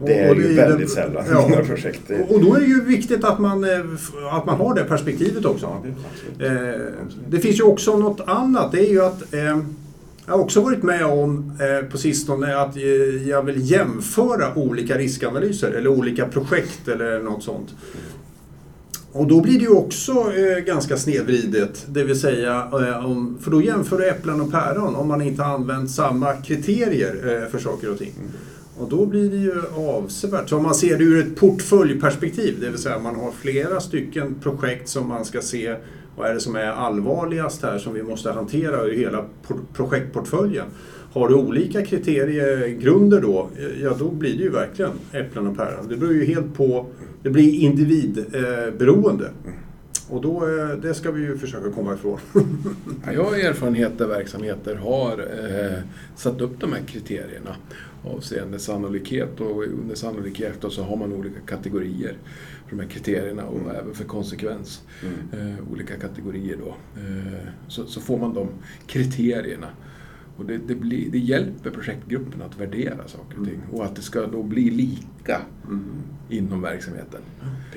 Och- 0.00 0.06
Det 0.08 0.18
är 0.20 0.30
och 0.30 0.36
ju 0.36 0.42
det- 0.48 0.54
väldigt 0.54 0.90
sällan 0.90 1.24
i 1.26 1.28
Ja. 1.30 1.40
många 1.48 1.64
projekt. 1.64 2.00
Det, 2.06 2.22
Och 2.28 2.40
då 2.44 2.54
är 2.54 2.60
det 2.60 2.66
ju 2.66 2.84
viktigt 2.84 3.24
att 3.24 3.38
man, 3.38 3.64
eh, 3.64 3.80
att 4.32 4.46
man 4.46 4.56
har 4.56 4.74
det 4.74 4.84
perspektivet 4.84 5.44
också. 5.44 5.66
ja, 5.66 5.82
det, 5.84 5.94
absolut. 6.12 6.74
Eh, 6.76 6.80
det 7.28 7.38
finns 7.38 7.58
ju 7.60 7.64
också 7.64 7.96
något 7.98 8.20
annat. 8.26 8.72
Det 8.72 8.80
är 8.86 8.90
ju 8.90 9.02
att 9.04 9.34
eh, 9.34 9.58
jag 10.26 10.32
har 10.32 10.40
också 10.40 10.60
varit 10.60 10.82
med 10.82 11.04
om 11.04 11.52
eh, 11.60 11.90
på 11.90 11.98
sistone 11.98 12.56
att 12.56 12.76
eh, 12.76 12.82
jag 13.28 13.42
vill 13.42 13.70
jämföra 13.70 14.54
olika 14.54 14.98
riskanalyser 14.98 15.72
eller 15.72 15.90
olika 15.90 16.26
projekt 16.26 16.88
eller 16.88 17.22
något 17.22 17.42
sånt. 17.42 17.74
Och 19.12 19.26
då 19.26 19.40
blir 19.40 19.58
det 19.58 19.64
ju 19.64 19.70
också 19.70 20.12
eh, 20.12 20.58
ganska 20.64 20.96
snedvridet. 20.96 21.86
Det 21.88 22.04
vill 22.04 22.20
säga, 22.20 22.68
eh, 22.72 23.06
om, 23.06 23.38
för 23.40 23.50
då 23.50 23.62
jämför 23.62 23.98
du 23.98 24.08
äpplen 24.08 24.40
och 24.40 24.50
päron 24.50 24.94
om 24.94 25.08
man 25.08 25.22
inte 25.22 25.42
har 25.42 25.54
använt 25.54 25.90
samma 25.90 26.32
kriterier 26.32 27.42
eh, 27.42 27.50
för 27.50 27.58
saker 27.58 27.90
och 27.90 27.98
ting. 27.98 28.12
Och 28.78 28.88
då 28.88 29.06
blir 29.06 29.30
det 29.30 29.36
ju 29.36 29.62
avsevärt. 29.76 30.48
Så 30.48 30.56
om 30.56 30.62
man 30.62 30.74
ser 30.74 30.98
det 30.98 31.04
ur 31.04 31.26
ett 31.26 31.36
portföljperspektiv, 31.36 32.60
det 32.60 32.70
vill 32.70 32.78
säga 32.78 32.98
man 32.98 33.16
har 33.16 33.30
flera 33.30 33.80
stycken 33.80 34.34
projekt 34.42 34.88
som 34.88 35.08
man 35.08 35.24
ska 35.24 35.40
se 35.40 35.76
vad 36.16 36.30
är 36.30 36.34
det 36.34 36.40
som 36.40 36.56
är 36.56 36.66
allvarligast 36.66 37.62
här 37.62 37.78
som 37.78 37.94
vi 37.94 38.02
måste 38.02 38.32
hantera 38.32 38.88
i 38.88 38.98
hela 38.98 39.24
projektportföljen? 39.72 40.66
Har 41.12 41.28
du 41.28 41.34
olika 41.34 41.84
kriteriegrunder 41.84 43.20
då, 43.20 43.48
ja 43.82 43.94
då 43.98 44.10
blir 44.10 44.36
det 44.36 44.42
ju 44.42 44.50
verkligen 44.50 44.90
äpplen 45.12 45.46
och 45.46 45.56
päron. 45.56 45.88
Det 45.88 45.96
beror 45.96 46.12
ju 46.12 46.24
helt 46.24 46.54
på, 46.54 46.86
det 47.22 47.30
blir 47.30 47.60
individberoende. 47.60 49.30
Och 50.10 50.20
då, 50.20 50.48
eh, 50.48 50.76
det 50.76 50.94
ska 50.94 51.10
vi 51.10 51.20
ju 51.22 51.38
försöka 51.38 51.70
komma 51.70 51.94
ifrån. 51.94 52.18
Ja, 53.06 53.12
jag 53.12 53.24
har 53.24 53.36
erfarenhet 53.36 53.98
där 53.98 54.06
verksamheter 54.06 54.74
har 54.74 55.18
eh, 55.18 55.78
satt 56.16 56.40
upp 56.40 56.60
de 56.60 56.72
här 56.72 56.80
kriterierna 56.86 57.56
avseende 58.02 58.58
sannolikhet 58.58 59.40
och 59.40 59.64
under 59.64 59.94
sannolikhet 59.94 60.60
då 60.60 60.70
så 60.70 60.82
har 60.82 60.96
man 60.96 61.12
olika 61.12 61.40
kategorier 61.40 62.16
för 62.68 62.76
de 62.76 62.82
här 62.82 62.88
kriterierna 62.88 63.44
och 63.44 63.74
även 63.74 63.94
för 63.94 64.04
konsekvens. 64.04 64.82
Mm. 65.02 65.52
Eh, 65.52 65.72
olika 65.72 65.96
kategorier 65.96 66.56
då. 66.64 66.76
Eh, 67.00 67.48
så, 67.68 67.86
så 67.86 68.00
får 68.00 68.18
man 68.18 68.34
de 68.34 68.48
kriterierna. 68.86 69.68
Och 70.40 70.46
det, 70.46 70.58
det, 70.58 70.74
blir, 70.74 71.10
det 71.10 71.18
hjälper 71.18 71.70
projektgruppen 71.70 72.42
att 72.42 72.60
värdera 72.60 73.08
saker 73.08 73.40
och 73.40 73.46
ting 73.46 73.60
och 73.72 73.84
att 73.84 73.96
det 73.96 74.02
ska 74.02 74.26
då 74.26 74.42
bli 74.42 74.70
lika 74.70 75.40
inom 76.28 76.62
verksamheten. 76.62 77.20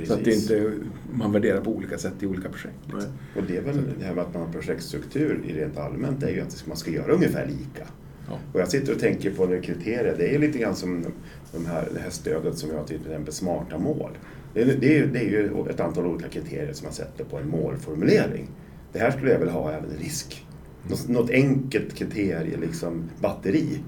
Så 0.04 0.14
att 0.14 0.20
det 0.20 0.26
Precis. 0.26 0.52
inte, 0.52 0.72
man 1.14 1.32
värderar 1.32 1.62
på 1.62 1.72
olika 1.72 1.98
sätt 1.98 2.14
i 2.20 2.26
olika 2.26 2.50
projekt. 2.50 2.78
liksom. 2.84 3.12
Och 3.36 3.44
det 3.48 3.58
är 3.58 3.62
väl 3.62 3.76
det 4.00 4.06
här 4.06 4.14
med 4.16 4.24
att 4.24 4.34
man 4.34 4.44
har 4.46 4.52
projektstruktur 4.52 5.42
i 5.48 5.54
rent 5.54 5.78
allmänt, 5.78 6.20
det 6.20 6.26
är 6.30 6.34
ju 6.34 6.42
att 6.42 6.64
man 6.68 6.78
ska 6.78 6.92
göra 6.92 7.12
ungefär 7.14 7.46
lika. 7.48 7.88
Ja. 8.28 8.40
Och 8.54 8.60
jag 8.60 8.68
sitter 8.68 8.94
och 8.94 9.00
tänker 9.00 9.32
på 9.32 9.46
det 9.46 9.62
kriteriet, 9.62 10.18
det 10.18 10.36
är 10.36 10.40
lite 10.40 10.58
grann 10.60 10.76
som 10.76 11.06
de 11.52 11.66
här, 11.66 11.88
det 11.94 12.00
här 12.00 12.10
stödet 12.10 12.58
som 12.58 12.70
vi 12.70 12.76
har 12.76 12.84
till 12.84 12.96
exempel 13.02 13.34
smarta 13.34 13.78
mål. 13.78 14.12
Det 14.54 14.62
är, 14.62 14.66
det, 14.66 14.96
är, 14.96 15.00
ju- 15.00 15.12
det 15.12 15.20
är 15.20 15.30
ju 15.30 15.70
ett 15.70 15.80
antal 15.80 16.06
olika 16.06 16.30
kriterier 16.30 16.74
som 16.74 16.86
man 16.86 16.94
sätter 16.94 17.24
på 17.24 17.38
en 17.38 17.50
målformulering. 17.50 18.48
Det 18.94 19.00
här 19.00 19.12
skulle 19.12 19.32
jag 19.32 19.40
vilja 19.40 19.54
ha 19.54 19.72
även 19.72 19.92
i 19.92 20.04
risk. 20.04 20.46
Något, 20.90 21.10
något 21.10 21.30
enkelt 21.30 21.94
kriterie, 21.94 22.58
liksom 22.58 23.10
batteri. 23.22 23.80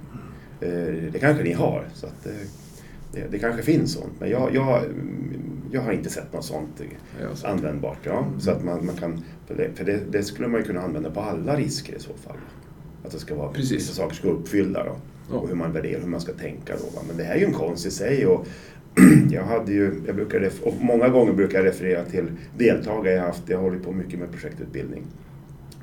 Eh, 0.62 0.70
Det 1.12 1.20
kanske 1.20 1.44
ni 1.44 1.54
har, 1.54 1.88
så 1.94 2.08
att 2.08 2.26
eh, 2.26 2.32
det, 3.14 3.28
det 3.32 3.40
kanske 3.40 3.64
finns 3.64 3.94
sånt. 3.94 4.14
Men 4.20 4.30
jag, 4.30 4.56
jag, 4.56 4.84
jag 5.72 5.82
har 5.82 5.92
inte 5.92 6.10
sett 6.10 6.34
något 6.34 6.46
sånt 6.46 6.82
Ja, 7.22 7.50
användbart. 7.50 7.98
Ja. 8.04 8.28
Så 8.40 8.52
att 8.52 8.64
man, 8.64 8.86
man 8.86 8.96
kan, 8.96 9.24
för 9.48 9.84
det, 9.86 10.00
det, 10.12 10.24
skulle 10.24 10.48
man 10.48 10.60
ju 10.60 10.66
kunna 10.66 10.82
använda 10.82 11.12
på 11.12 11.20
alla 11.20 11.56
risker 11.56 11.96
i 11.96 12.00
så 12.00 12.14
fall. 12.14 12.38
Att 13.04 13.12
det 13.12 13.20
ska 13.20 13.36
vara, 13.36 13.52
Precis. 13.52 13.72
vissa 13.72 13.94
saker 13.94 14.16
ska 14.16 14.28
vara 14.28 14.38
uppfyllda 14.38 14.84
då. 14.84 14.96
Ja. 15.32 15.36
Och 15.36 15.48
hur 15.48 15.56
man 15.56 15.72
värderar, 15.72 16.00
hur 16.02 16.08
man 16.08 16.22
ska 16.22 16.34
tänka 16.34 16.74
då. 16.76 17.02
Men 17.08 17.18
det 17.18 17.24
här 17.24 17.36
är 17.36 17.40
ju 17.40 17.46
en 17.46 17.54
konst 17.54 17.86
i 17.86 17.92
sig. 17.92 18.26
Och 18.26 18.48
jag 19.32 19.44
hade 19.44 19.72
ju, 19.74 20.02
jag 20.06 20.16
brukar, 20.16 20.52
många 20.82 21.10
gånger 21.10 21.34
brukar 21.34 21.58
jag 21.58 21.66
referera 21.66 22.06
till 22.06 22.28
deltagare 22.58 23.16
jag 23.16 23.24
haft. 23.24 23.44
Jag 23.50 23.58
hållit 23.60 23.84
på 23.84 23.92
mycket 23.92 24.20
med 24.20 24.32
projektutbildning 24.32 25.04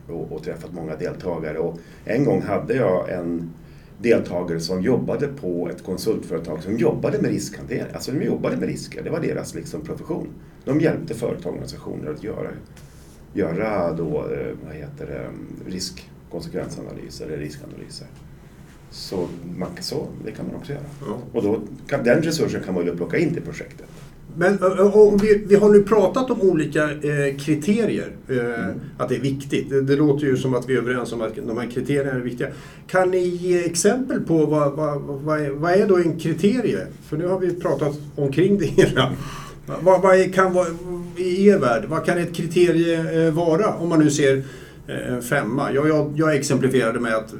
och, 0.09 0.33
och 0.33 0.45
träffat 0.45 0.73
många 0.73 0.97
deltagare. 0.97 1.59
Och 1.59 1.79
en 2.05 2.25
gång 2.25 2.43
hade 2.43 2.75
jag 2.75 3.11
en 3.11 3.51
deltagare 3.99 4.61
som 4.61 4.83
jobbade 4.83 5.29
på 5.29 5.69
ett 5.69 5.85
konsultföretag 5.85 6.63
som 6.63 6.77
jobbade 6.77 7.19
med 7.19 7.31
riskhantering. 7.31 7.93
Alltså 7.95 8.13
de 8.13 8.25
jobbade 8.25 8.57
med 8.57 8.69
risker, 8.69 9.03
det 9.03 9.11
var 9.11 9.21
deras 9.21 9.55
liksom 9.55 9.81
profession. 9.81 10.29
De 10.65 10.81
hjälpte 10.81 11.15
företag 11.15 11.47
och 11.47 11.53
organisationer 11.53 12.11
att 12.11 12.25
göra, 12.25 12.49
göra 13.33 13.93
då, 13.93 14.07
eh, 14.07 14.57
vad 14.67 14.75
heter 14.75 15.07
det, 15.07 15.31
riskkonsekvensanalyser 15.71 17.27
eller 17.27 17.37
riskanalyser. 17.37 18.07
Så, 18.91 19.29
man, 19.57 19.69
så 19.81 20.07
det 20.25 20.33
kan 20.33 20.47
man 20.47 20.55
också 20.55 20.73
göra. 20.73 20.85
Ja. 21.07 21.19
Och 21.33 21.43
då 21.43 21.61
kan, 21.87 22.05
den 22.05 22.23
resursen 22.23 22.63
kan 22.63 22.75
man 22.75 22.87
ju 22.87 22.97
plocka 22.97 23.19
in 23.19 23.35
till 23.35 23.43
projektet. 23.43 23.87
Men 24.37 24.59
vi, 25.23 25.45
vi 25.47 25.55
har 25.55 25.71
nu 25.71 25.83
pratat 25.83 26.31
om 26.31 26.41
olika 26.41 26.91
eh, 26.91 27.37
kriterier, 27.39 28.13
eh, 28.29 28.67
att 28.99 29.09
det 29.09 29.17
är 29.17 29.21
viktigt. 29.21 29.71
Det, 29.71 29.83
det 29.83 29.97
låter 29.97 30.27
ju 30.27 30.37
som 30.37 30.55
att 30.55 30.69
vi 30.69 30.75
är 30.75 30.79
överens 30.79 31.13
om 31.13 31.21
att 31.21 31.37
de 31.47 31.59
här 31.59 31.71
kriterierna 31.71 32.11
är 32.11 32.21
viktiga. 32.21 32.49
Kan 32.87 33.11
ni 33.11 33.19
ge 33.19 33.65
exempel 33.65 34.21
på 34.21 34.47
vad, 34.47 34.73
vad, 34.73 35.01
vad, 35.01 35.41
är, 35.41 35.51
vad 35.51 35.73
är 35.73 35.87
då 35.87 35.97
en 35.97 36.19
kriterie? 36.19 36.87
För 37.09 37.17
nu 37.17 37.27
har 37.27 37.39
vi 37.39 37.55
pratat 37.55 37.99
omkring 38.17 38.59
det 38.59 38.67
hela. 38.67 39.13
Vad, 39.67 40.03
vad 40.03 40.35
kan 40.35 40.53
vara, 40.53 40.69
i 41.17 41.49
er 41.49 41.59
värld, 41.59 41.85
vad 41.89 42.05
kan 42.05 42.19
ett 42.19 42.35
kriterie 42.35 43.27
eh, 43.27 43.33
vara 43.33 43.75
om 43.75 43.89
man 43.89 43.99
nu 43.99 44.11
ser 44.11 44.43
eh, 44.87 45.13
en 45.13 45.23
femma? 45.23 45.73
Jag, 45.73 45.89
jag, 45.89 46.13
jag 46.17 46.37
exemplifierade 46.37 47.01
med 47.01 47.15
att 47.15 47.35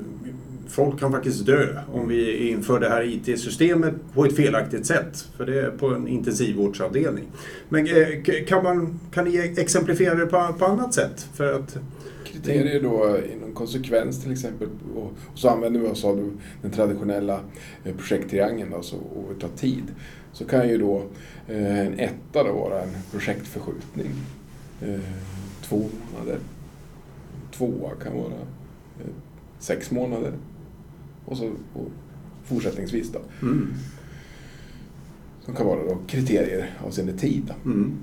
folk 0.73 1.01
kan 1.01 1.13
faktiskt 1.13 1.47
dö 1.47 1.79
om 1.93 2.09
vi 2.09 2.49
inför 2.49 2.81
det 2.81 2.89
här 2.89 3.03
IT-systemet 3.03 3.95
på 4.15 4.25
ett 4.25 4.37
felaktigt 4.37 4.87
sätt. 4.87 5.29
För 5.37 5.47
det 5.47 5.61
är 5.61 5.71
på 5.71 5.87
en 5.95 6.09
intensivvårdsavdelning. 6.09 7.25
Men 7.69 7.87
eh, 7.87 8.45
kan, 8.47 8.65
man, 8.65 9.01
kan 9.13 9.25
ni 9.25 9.55
exemplifiera 9.57 10.15
det 10.15 10.27
på, 10.27 10.55
på 10.59 10.65
annat 10.65 10.95
sätt? 10.95 11.29
För 11.35 11.55
att, 11.55 11.79
Kriterier 12.25 12.83
då 12.83 13.19
inom 13.37 13.55
konsekvens 13.55 14.23
till 14.23 14.33
exempel. 14.33 14.69
Och 14.97 15.13
så 15.35 15.49
använder 15.49 15.81
vi 15.81 15.87
oss 15.87 16.05
av 16.05 16.39
den 16.63 16.71
traditionella 16.71 17.41
eh, 17.85 17.97
projekttriangeln 17.97 18.75
alltså, 18.75 18.97
och 18.97 19.35
det 19.35 19.41
tar 19.41 19.57
tid. 19.57 19.85
Så 20.33 20.45
kan 20.45 20.69
ju 20.69 20.79
då 20.79 21.03
eh, 21.49 21.79
en 21.79 21.99
etta 21.99 22.45
då 22.45 22.53
vara 22.53 22.83
en 22.83 22.91
projektförskjutning. 23.11 24.11
Två 25.63 25.89
månader. 26.13 26.39
tvåa 27.51 27.91
kan 28.03 28.17
vara 28.17 28.33
sex 29.59 29.91
månader. 29.91 30.33
Och 31.33 31.39
så 31.39 31.45
och 31.75 31.91
fortsättningsvis 32.45 33.13
då. 33.13 33.19
Mm. 33.43 33.69
Som 35.41 35.55
kan 35.55 35.67
vara 35.67 35.85
då 35.85 35.99
kriterier 36.07 36.71
avseende 36.87 37.13
tid. 37.13 37.43
Då. 37.47 37.71
Mm. 37.71 37.97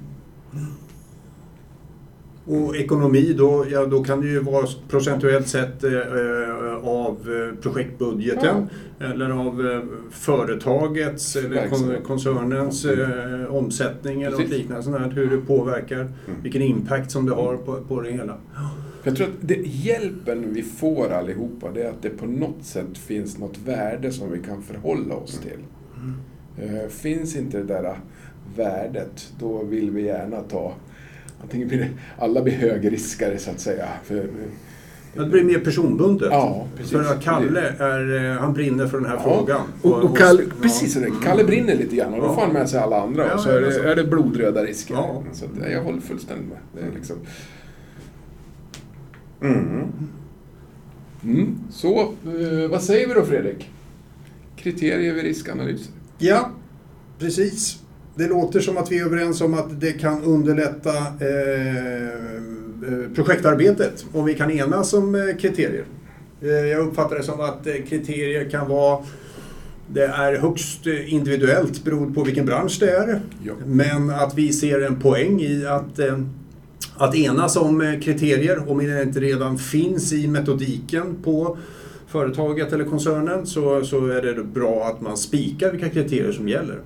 Och 2.45 2.75
ekonomi 2.75 3.33
då, 3.38 3.65
ja 3.71 3.86
då 3.86 4.03
kan 4.03 4.21
det 4.21 4.27
ju 4.27 4.39
vara 4.39 4.67
procentuellt 4.88 5.48
sett 5.48 5.83
eh, 5.83 5.91
av 6.83 7.12
eh, 7.12 7.62
projektbudgeten 7.62 8.69
eller 9.00 9.29
av 9.29 9.67
eh, 9.67 9.83
företagets 10.12 11.36
eller 11.36 11.69
kon 11.69 11.95
koncernens 12.03 12.86
eh, 12.86 13.55
omsättning 13.55 14.21
eller 14.21 14.38
något 14.38 14.50
liknande 14.50 14.83
sånt 14.83 14.98
här, 14.98 15.12
hur 15.12 15.29
det 15.29 15.38
påverkar, 15.38 16.12
vilken 16.43 16.62
impact 16.62 17.12
som 17.12 17.25
det 17.25 17.33
har 17.36 17.57
på, 17.57 17.81
på 17.88 18.01
det 18.01 18.12
hela. 18.12 18.38
Jag 19.03 19.15
tror 19.15 19.27
att 19.27 19.34
det, 19.41 19.56
hjälpen 19.65 20.53
vi 20.53 20.63
får 20.63 21.10
allihopa, 21.12 21.72
det 21.72 21.84
är 21.84 21.89
att 21.89 22.01
det 22.01 22.10
på 22.10 22.25
något 22.25 22.63
sätt 22.65 22.98
finns 22.98 23.38
något 23.38 23.58
värde 23.65 24.12
som 24.12 24.32
vi 24.32 24.39
kan 24.39 24.62
förhålla 24.62 25.15
oss 25.15 25.39
till. 25.39 25.60
Eh, 26.58 26.89
finns 26.89 27.36
inte 27.36 27.58
det 27.58 27.63
där 27.63 28.00
värdet, 28.56 29.34
då 29.39 29.63
vill 29.63 29.91
vi 29.91 30.01
gärna 30.01 30.41
ta... 30.41 30.74
Antingen 31.41 31.68
blir 31.68 31.77
det, 31.77 31.89
alla 32.18 32.41
blir 32.41 32.53
högriskare 32.53 33.38
så 33.38 33.51
att 33.51 33.60
säga. 33.60 33.88
För, 34.03 34.27
Det 35.13 35.25
blir 35.25 35.44
mer 35.44 35.60
personbundet. 35.60 36.27
Ja, 36.32 36.68
precis. 36.77 36.91
För 36.91 37.22
Kalle 37.22 37.74
är, 37.79 38.32
eh, 38.32 38.38
han 38.39 38.53
brinner 38.53 38.88
för 38.88 38.98
den 38.98 39.10
här 39.10 39.15
Ja, 39.15 39.38
frågan. 39.38 39.62
Och, 39.82 40.03
och 40.03 40.18
Kalle, 40.18 40.41
ja. 40.44 40.56
precis. 40.62 40.98
Kalle 41.24 41.44
brinner 41.44 41.75
lite 41.75 41.96
grann 41.96 42.13
och 42.13 42.22
då 42.22 42.34
får 42.34 42.41
han 42.41 42.53
med 42.53 42.70
sig 42.70 42.79
alla 42.79 43.01
andra 43.01 43.34
och 43.34 43.39
så 43.39 43.50
är 43.50 43.62
det, 43.62 43.91
är 43.91 43.96
det 43.96 44.03
blodröda 44.03 44.63
risker. 44.63 44.94
Ja. 44.94 45.24
Så 45.34 45.46
jag 45.72 45.84
håller 45.84 46.01
fullständigt 46.01 46.48
med. 46.50 46.58
Det 46.74 46.91
är 46.91 46.96
liksom, 46.96 47.15
Mm. 49.41 49.91
mm. 51.24 51.58
Så, 51.72 52.01
eh, 52.01 52.69
vad 52.69 52.84
säger 52.84 53.08
vi 53.08 53.13
då 53.13 53.25
Fredrik? 53.25 53.69
Kriterier 54.55 55.13
vid 55.13 55.24
riskanalyser. 55.24 55.93
Ja, 56.17 56.51
precis. 57.19 57.79
Det 58.15 58.27
låter 58.27 58.60
som 58.60 58.77
att 58.77 58.91
vi 58.91 59.00
är 59.00 59.05
överens 59.05 59.41
om 59.41 59.53
att 59.53 59.81
det 59.81 59.91
kan 59.91 60.24
underlätta 60.24 60.98
eh, 60.98 62.08
eh, 62.88 63.12
projektarbetet 63.15 64.05
om 64.13 64.25
vi 64.25 64.34
kan 64.34 64.51
enas 64.51 64.93
om 64.93 65.15
eh, 65.15 65.36
kriterier. 65.36 65.86
Jag 66.41 66.88
uppfattar 66.88 67.15
det 67.17 67.24
som 67.24 67.39
att 67.39 67.67
kriterier 67.89 68.50
kan 68.50 68.69
vara 68.69 69.03
det 69.93 70.05
är 70.05 70.38
högst 70.38 70.88
individuellt 70.88 71.84
beroende 71.84 72.13
på 72.13 72.24
vilken 72.24 72.46
bransch 72.46 72.77
det 72.79 72.89
är. 72.89 73.22
Ja. 73.43 73.53
Men 73.65 74.10
att 74.10 74.38
vi 74.38 74.53
ser 74.53 74.81
en 74.81 75.00
poäng 75.00 75.41
i 75.41 75.65
att, 75.65 76.00
att 77.00 77.15
enas 77.15 77.56
om 77.56 77.82
eh, 77.82 78.00
kriterier, 78.00 78.72
om 78.72 78.77
det 78.77 79.03
inte 79.03 79.20
redan 79.20 79.58
finns 79.58 80.13
i 80.13 80.27
metodiken 80.27 81.15
på 81.24 81.58
företaget 82.08 82.74
eller 82.74 82.86
koncernen, 82.86 83.46
så, 83.46 83.84
så 83.84 84.08
är 84.08 84.22
det 84.22 84.44
bra 84.44 84.84
att 84.84 85.01
man 85.01 85.18
spikar 85.18 85.72
vilka 85.72 85.89
kriterier 85.89 86.32
som 86.32 86.48
gäller. 86.48 86.79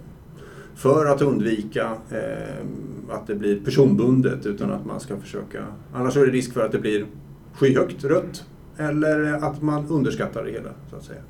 För 0.76 1.06
att 1.06 1.22
undvika 1.22 1.92
eh, 2.12 2.66
att 3.10 3.28
det 3.28 3.36
blir 3.36 3.60
personbundet, 3.60 4.46
utan 4.46 4.72
att 4.72 4.86
man 4.86 5.00
ska 5.00 5.18
försöka... 5.18 5.66
Annars 5.94 6.18
är 6.18 6.26
det 6.26 6.32
risk 6.32 6.54
för 6.54 6.66
att 6.66 6.72
det 6.72 6.80
blir 6.80 7.06
skyhögt 7.54 8.04
rött, 8.04 8.44
eller 8.78 9.34
att 9.34 9.62
man 9.62 9.88
underskattar 9.88 10.44
det 10.44 10.52
hela, 10.52 10.70
så 10.90 10.96
att 10.96 11.04
säga. 11.04 11.22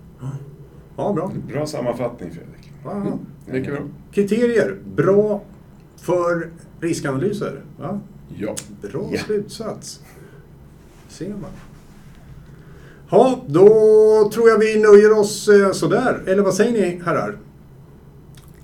Ja, 0.98 1.13
bra. 1.13 1.32
Bra 1.54 1.65
sammanfattning 1.65 2.32
Fredrik. 2.32 2.72
Ja. 2.84 3.19
Mycket 3.46 3.74
bra. 3.74 3.84
Kriterier, 4.12 4.78
bra 4.96 5.41
för 5.98 6.50
riskanalyser. 6.80 7.62
Va? 7.80 8.00
Ja. 8.38 8.56
Bra 8.82 9.10
Ja. 9.12 9.19
slutsats. 9.26 10.00
Ser 11.10 11.30
man. 11.30 11.52
Ja, 13.10 13.43
då 13.48 13.65
tror 14.34 14.50
jag 14.50 14.58
vi 14.60 14.80
nöjer 14.80 15.12
oss 15.19 15.48
eh, 15.48 15.72
sådär. 15.72 16.24
Eller 16.28 16.43
vad 16.43 16.54
säger 16.54 16.72
ni 16.72 17.02
herrar? 17.06 17.38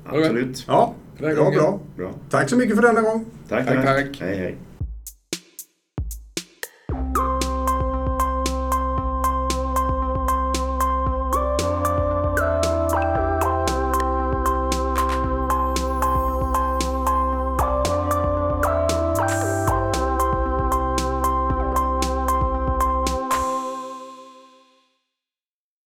Absolut. 0.06 0.64
Ja, 0.68 0.94
bra, 1.20 1.52
bra. 1.52 1.80
Bra. 1.98 2.12
Tack 2.30 2.50
så 2.50 2.56
mycket 2.58 2.76
för 2.76 2.82
denna 2.84 3.02
gång. 3.02 3.26
Tack, 3.50 3.66
Tack, 3.68 3.76
tack. 3.76 3.86
tack. 3.86 4.22
Hej, 4.22 4.38
hej. 4.38 4.58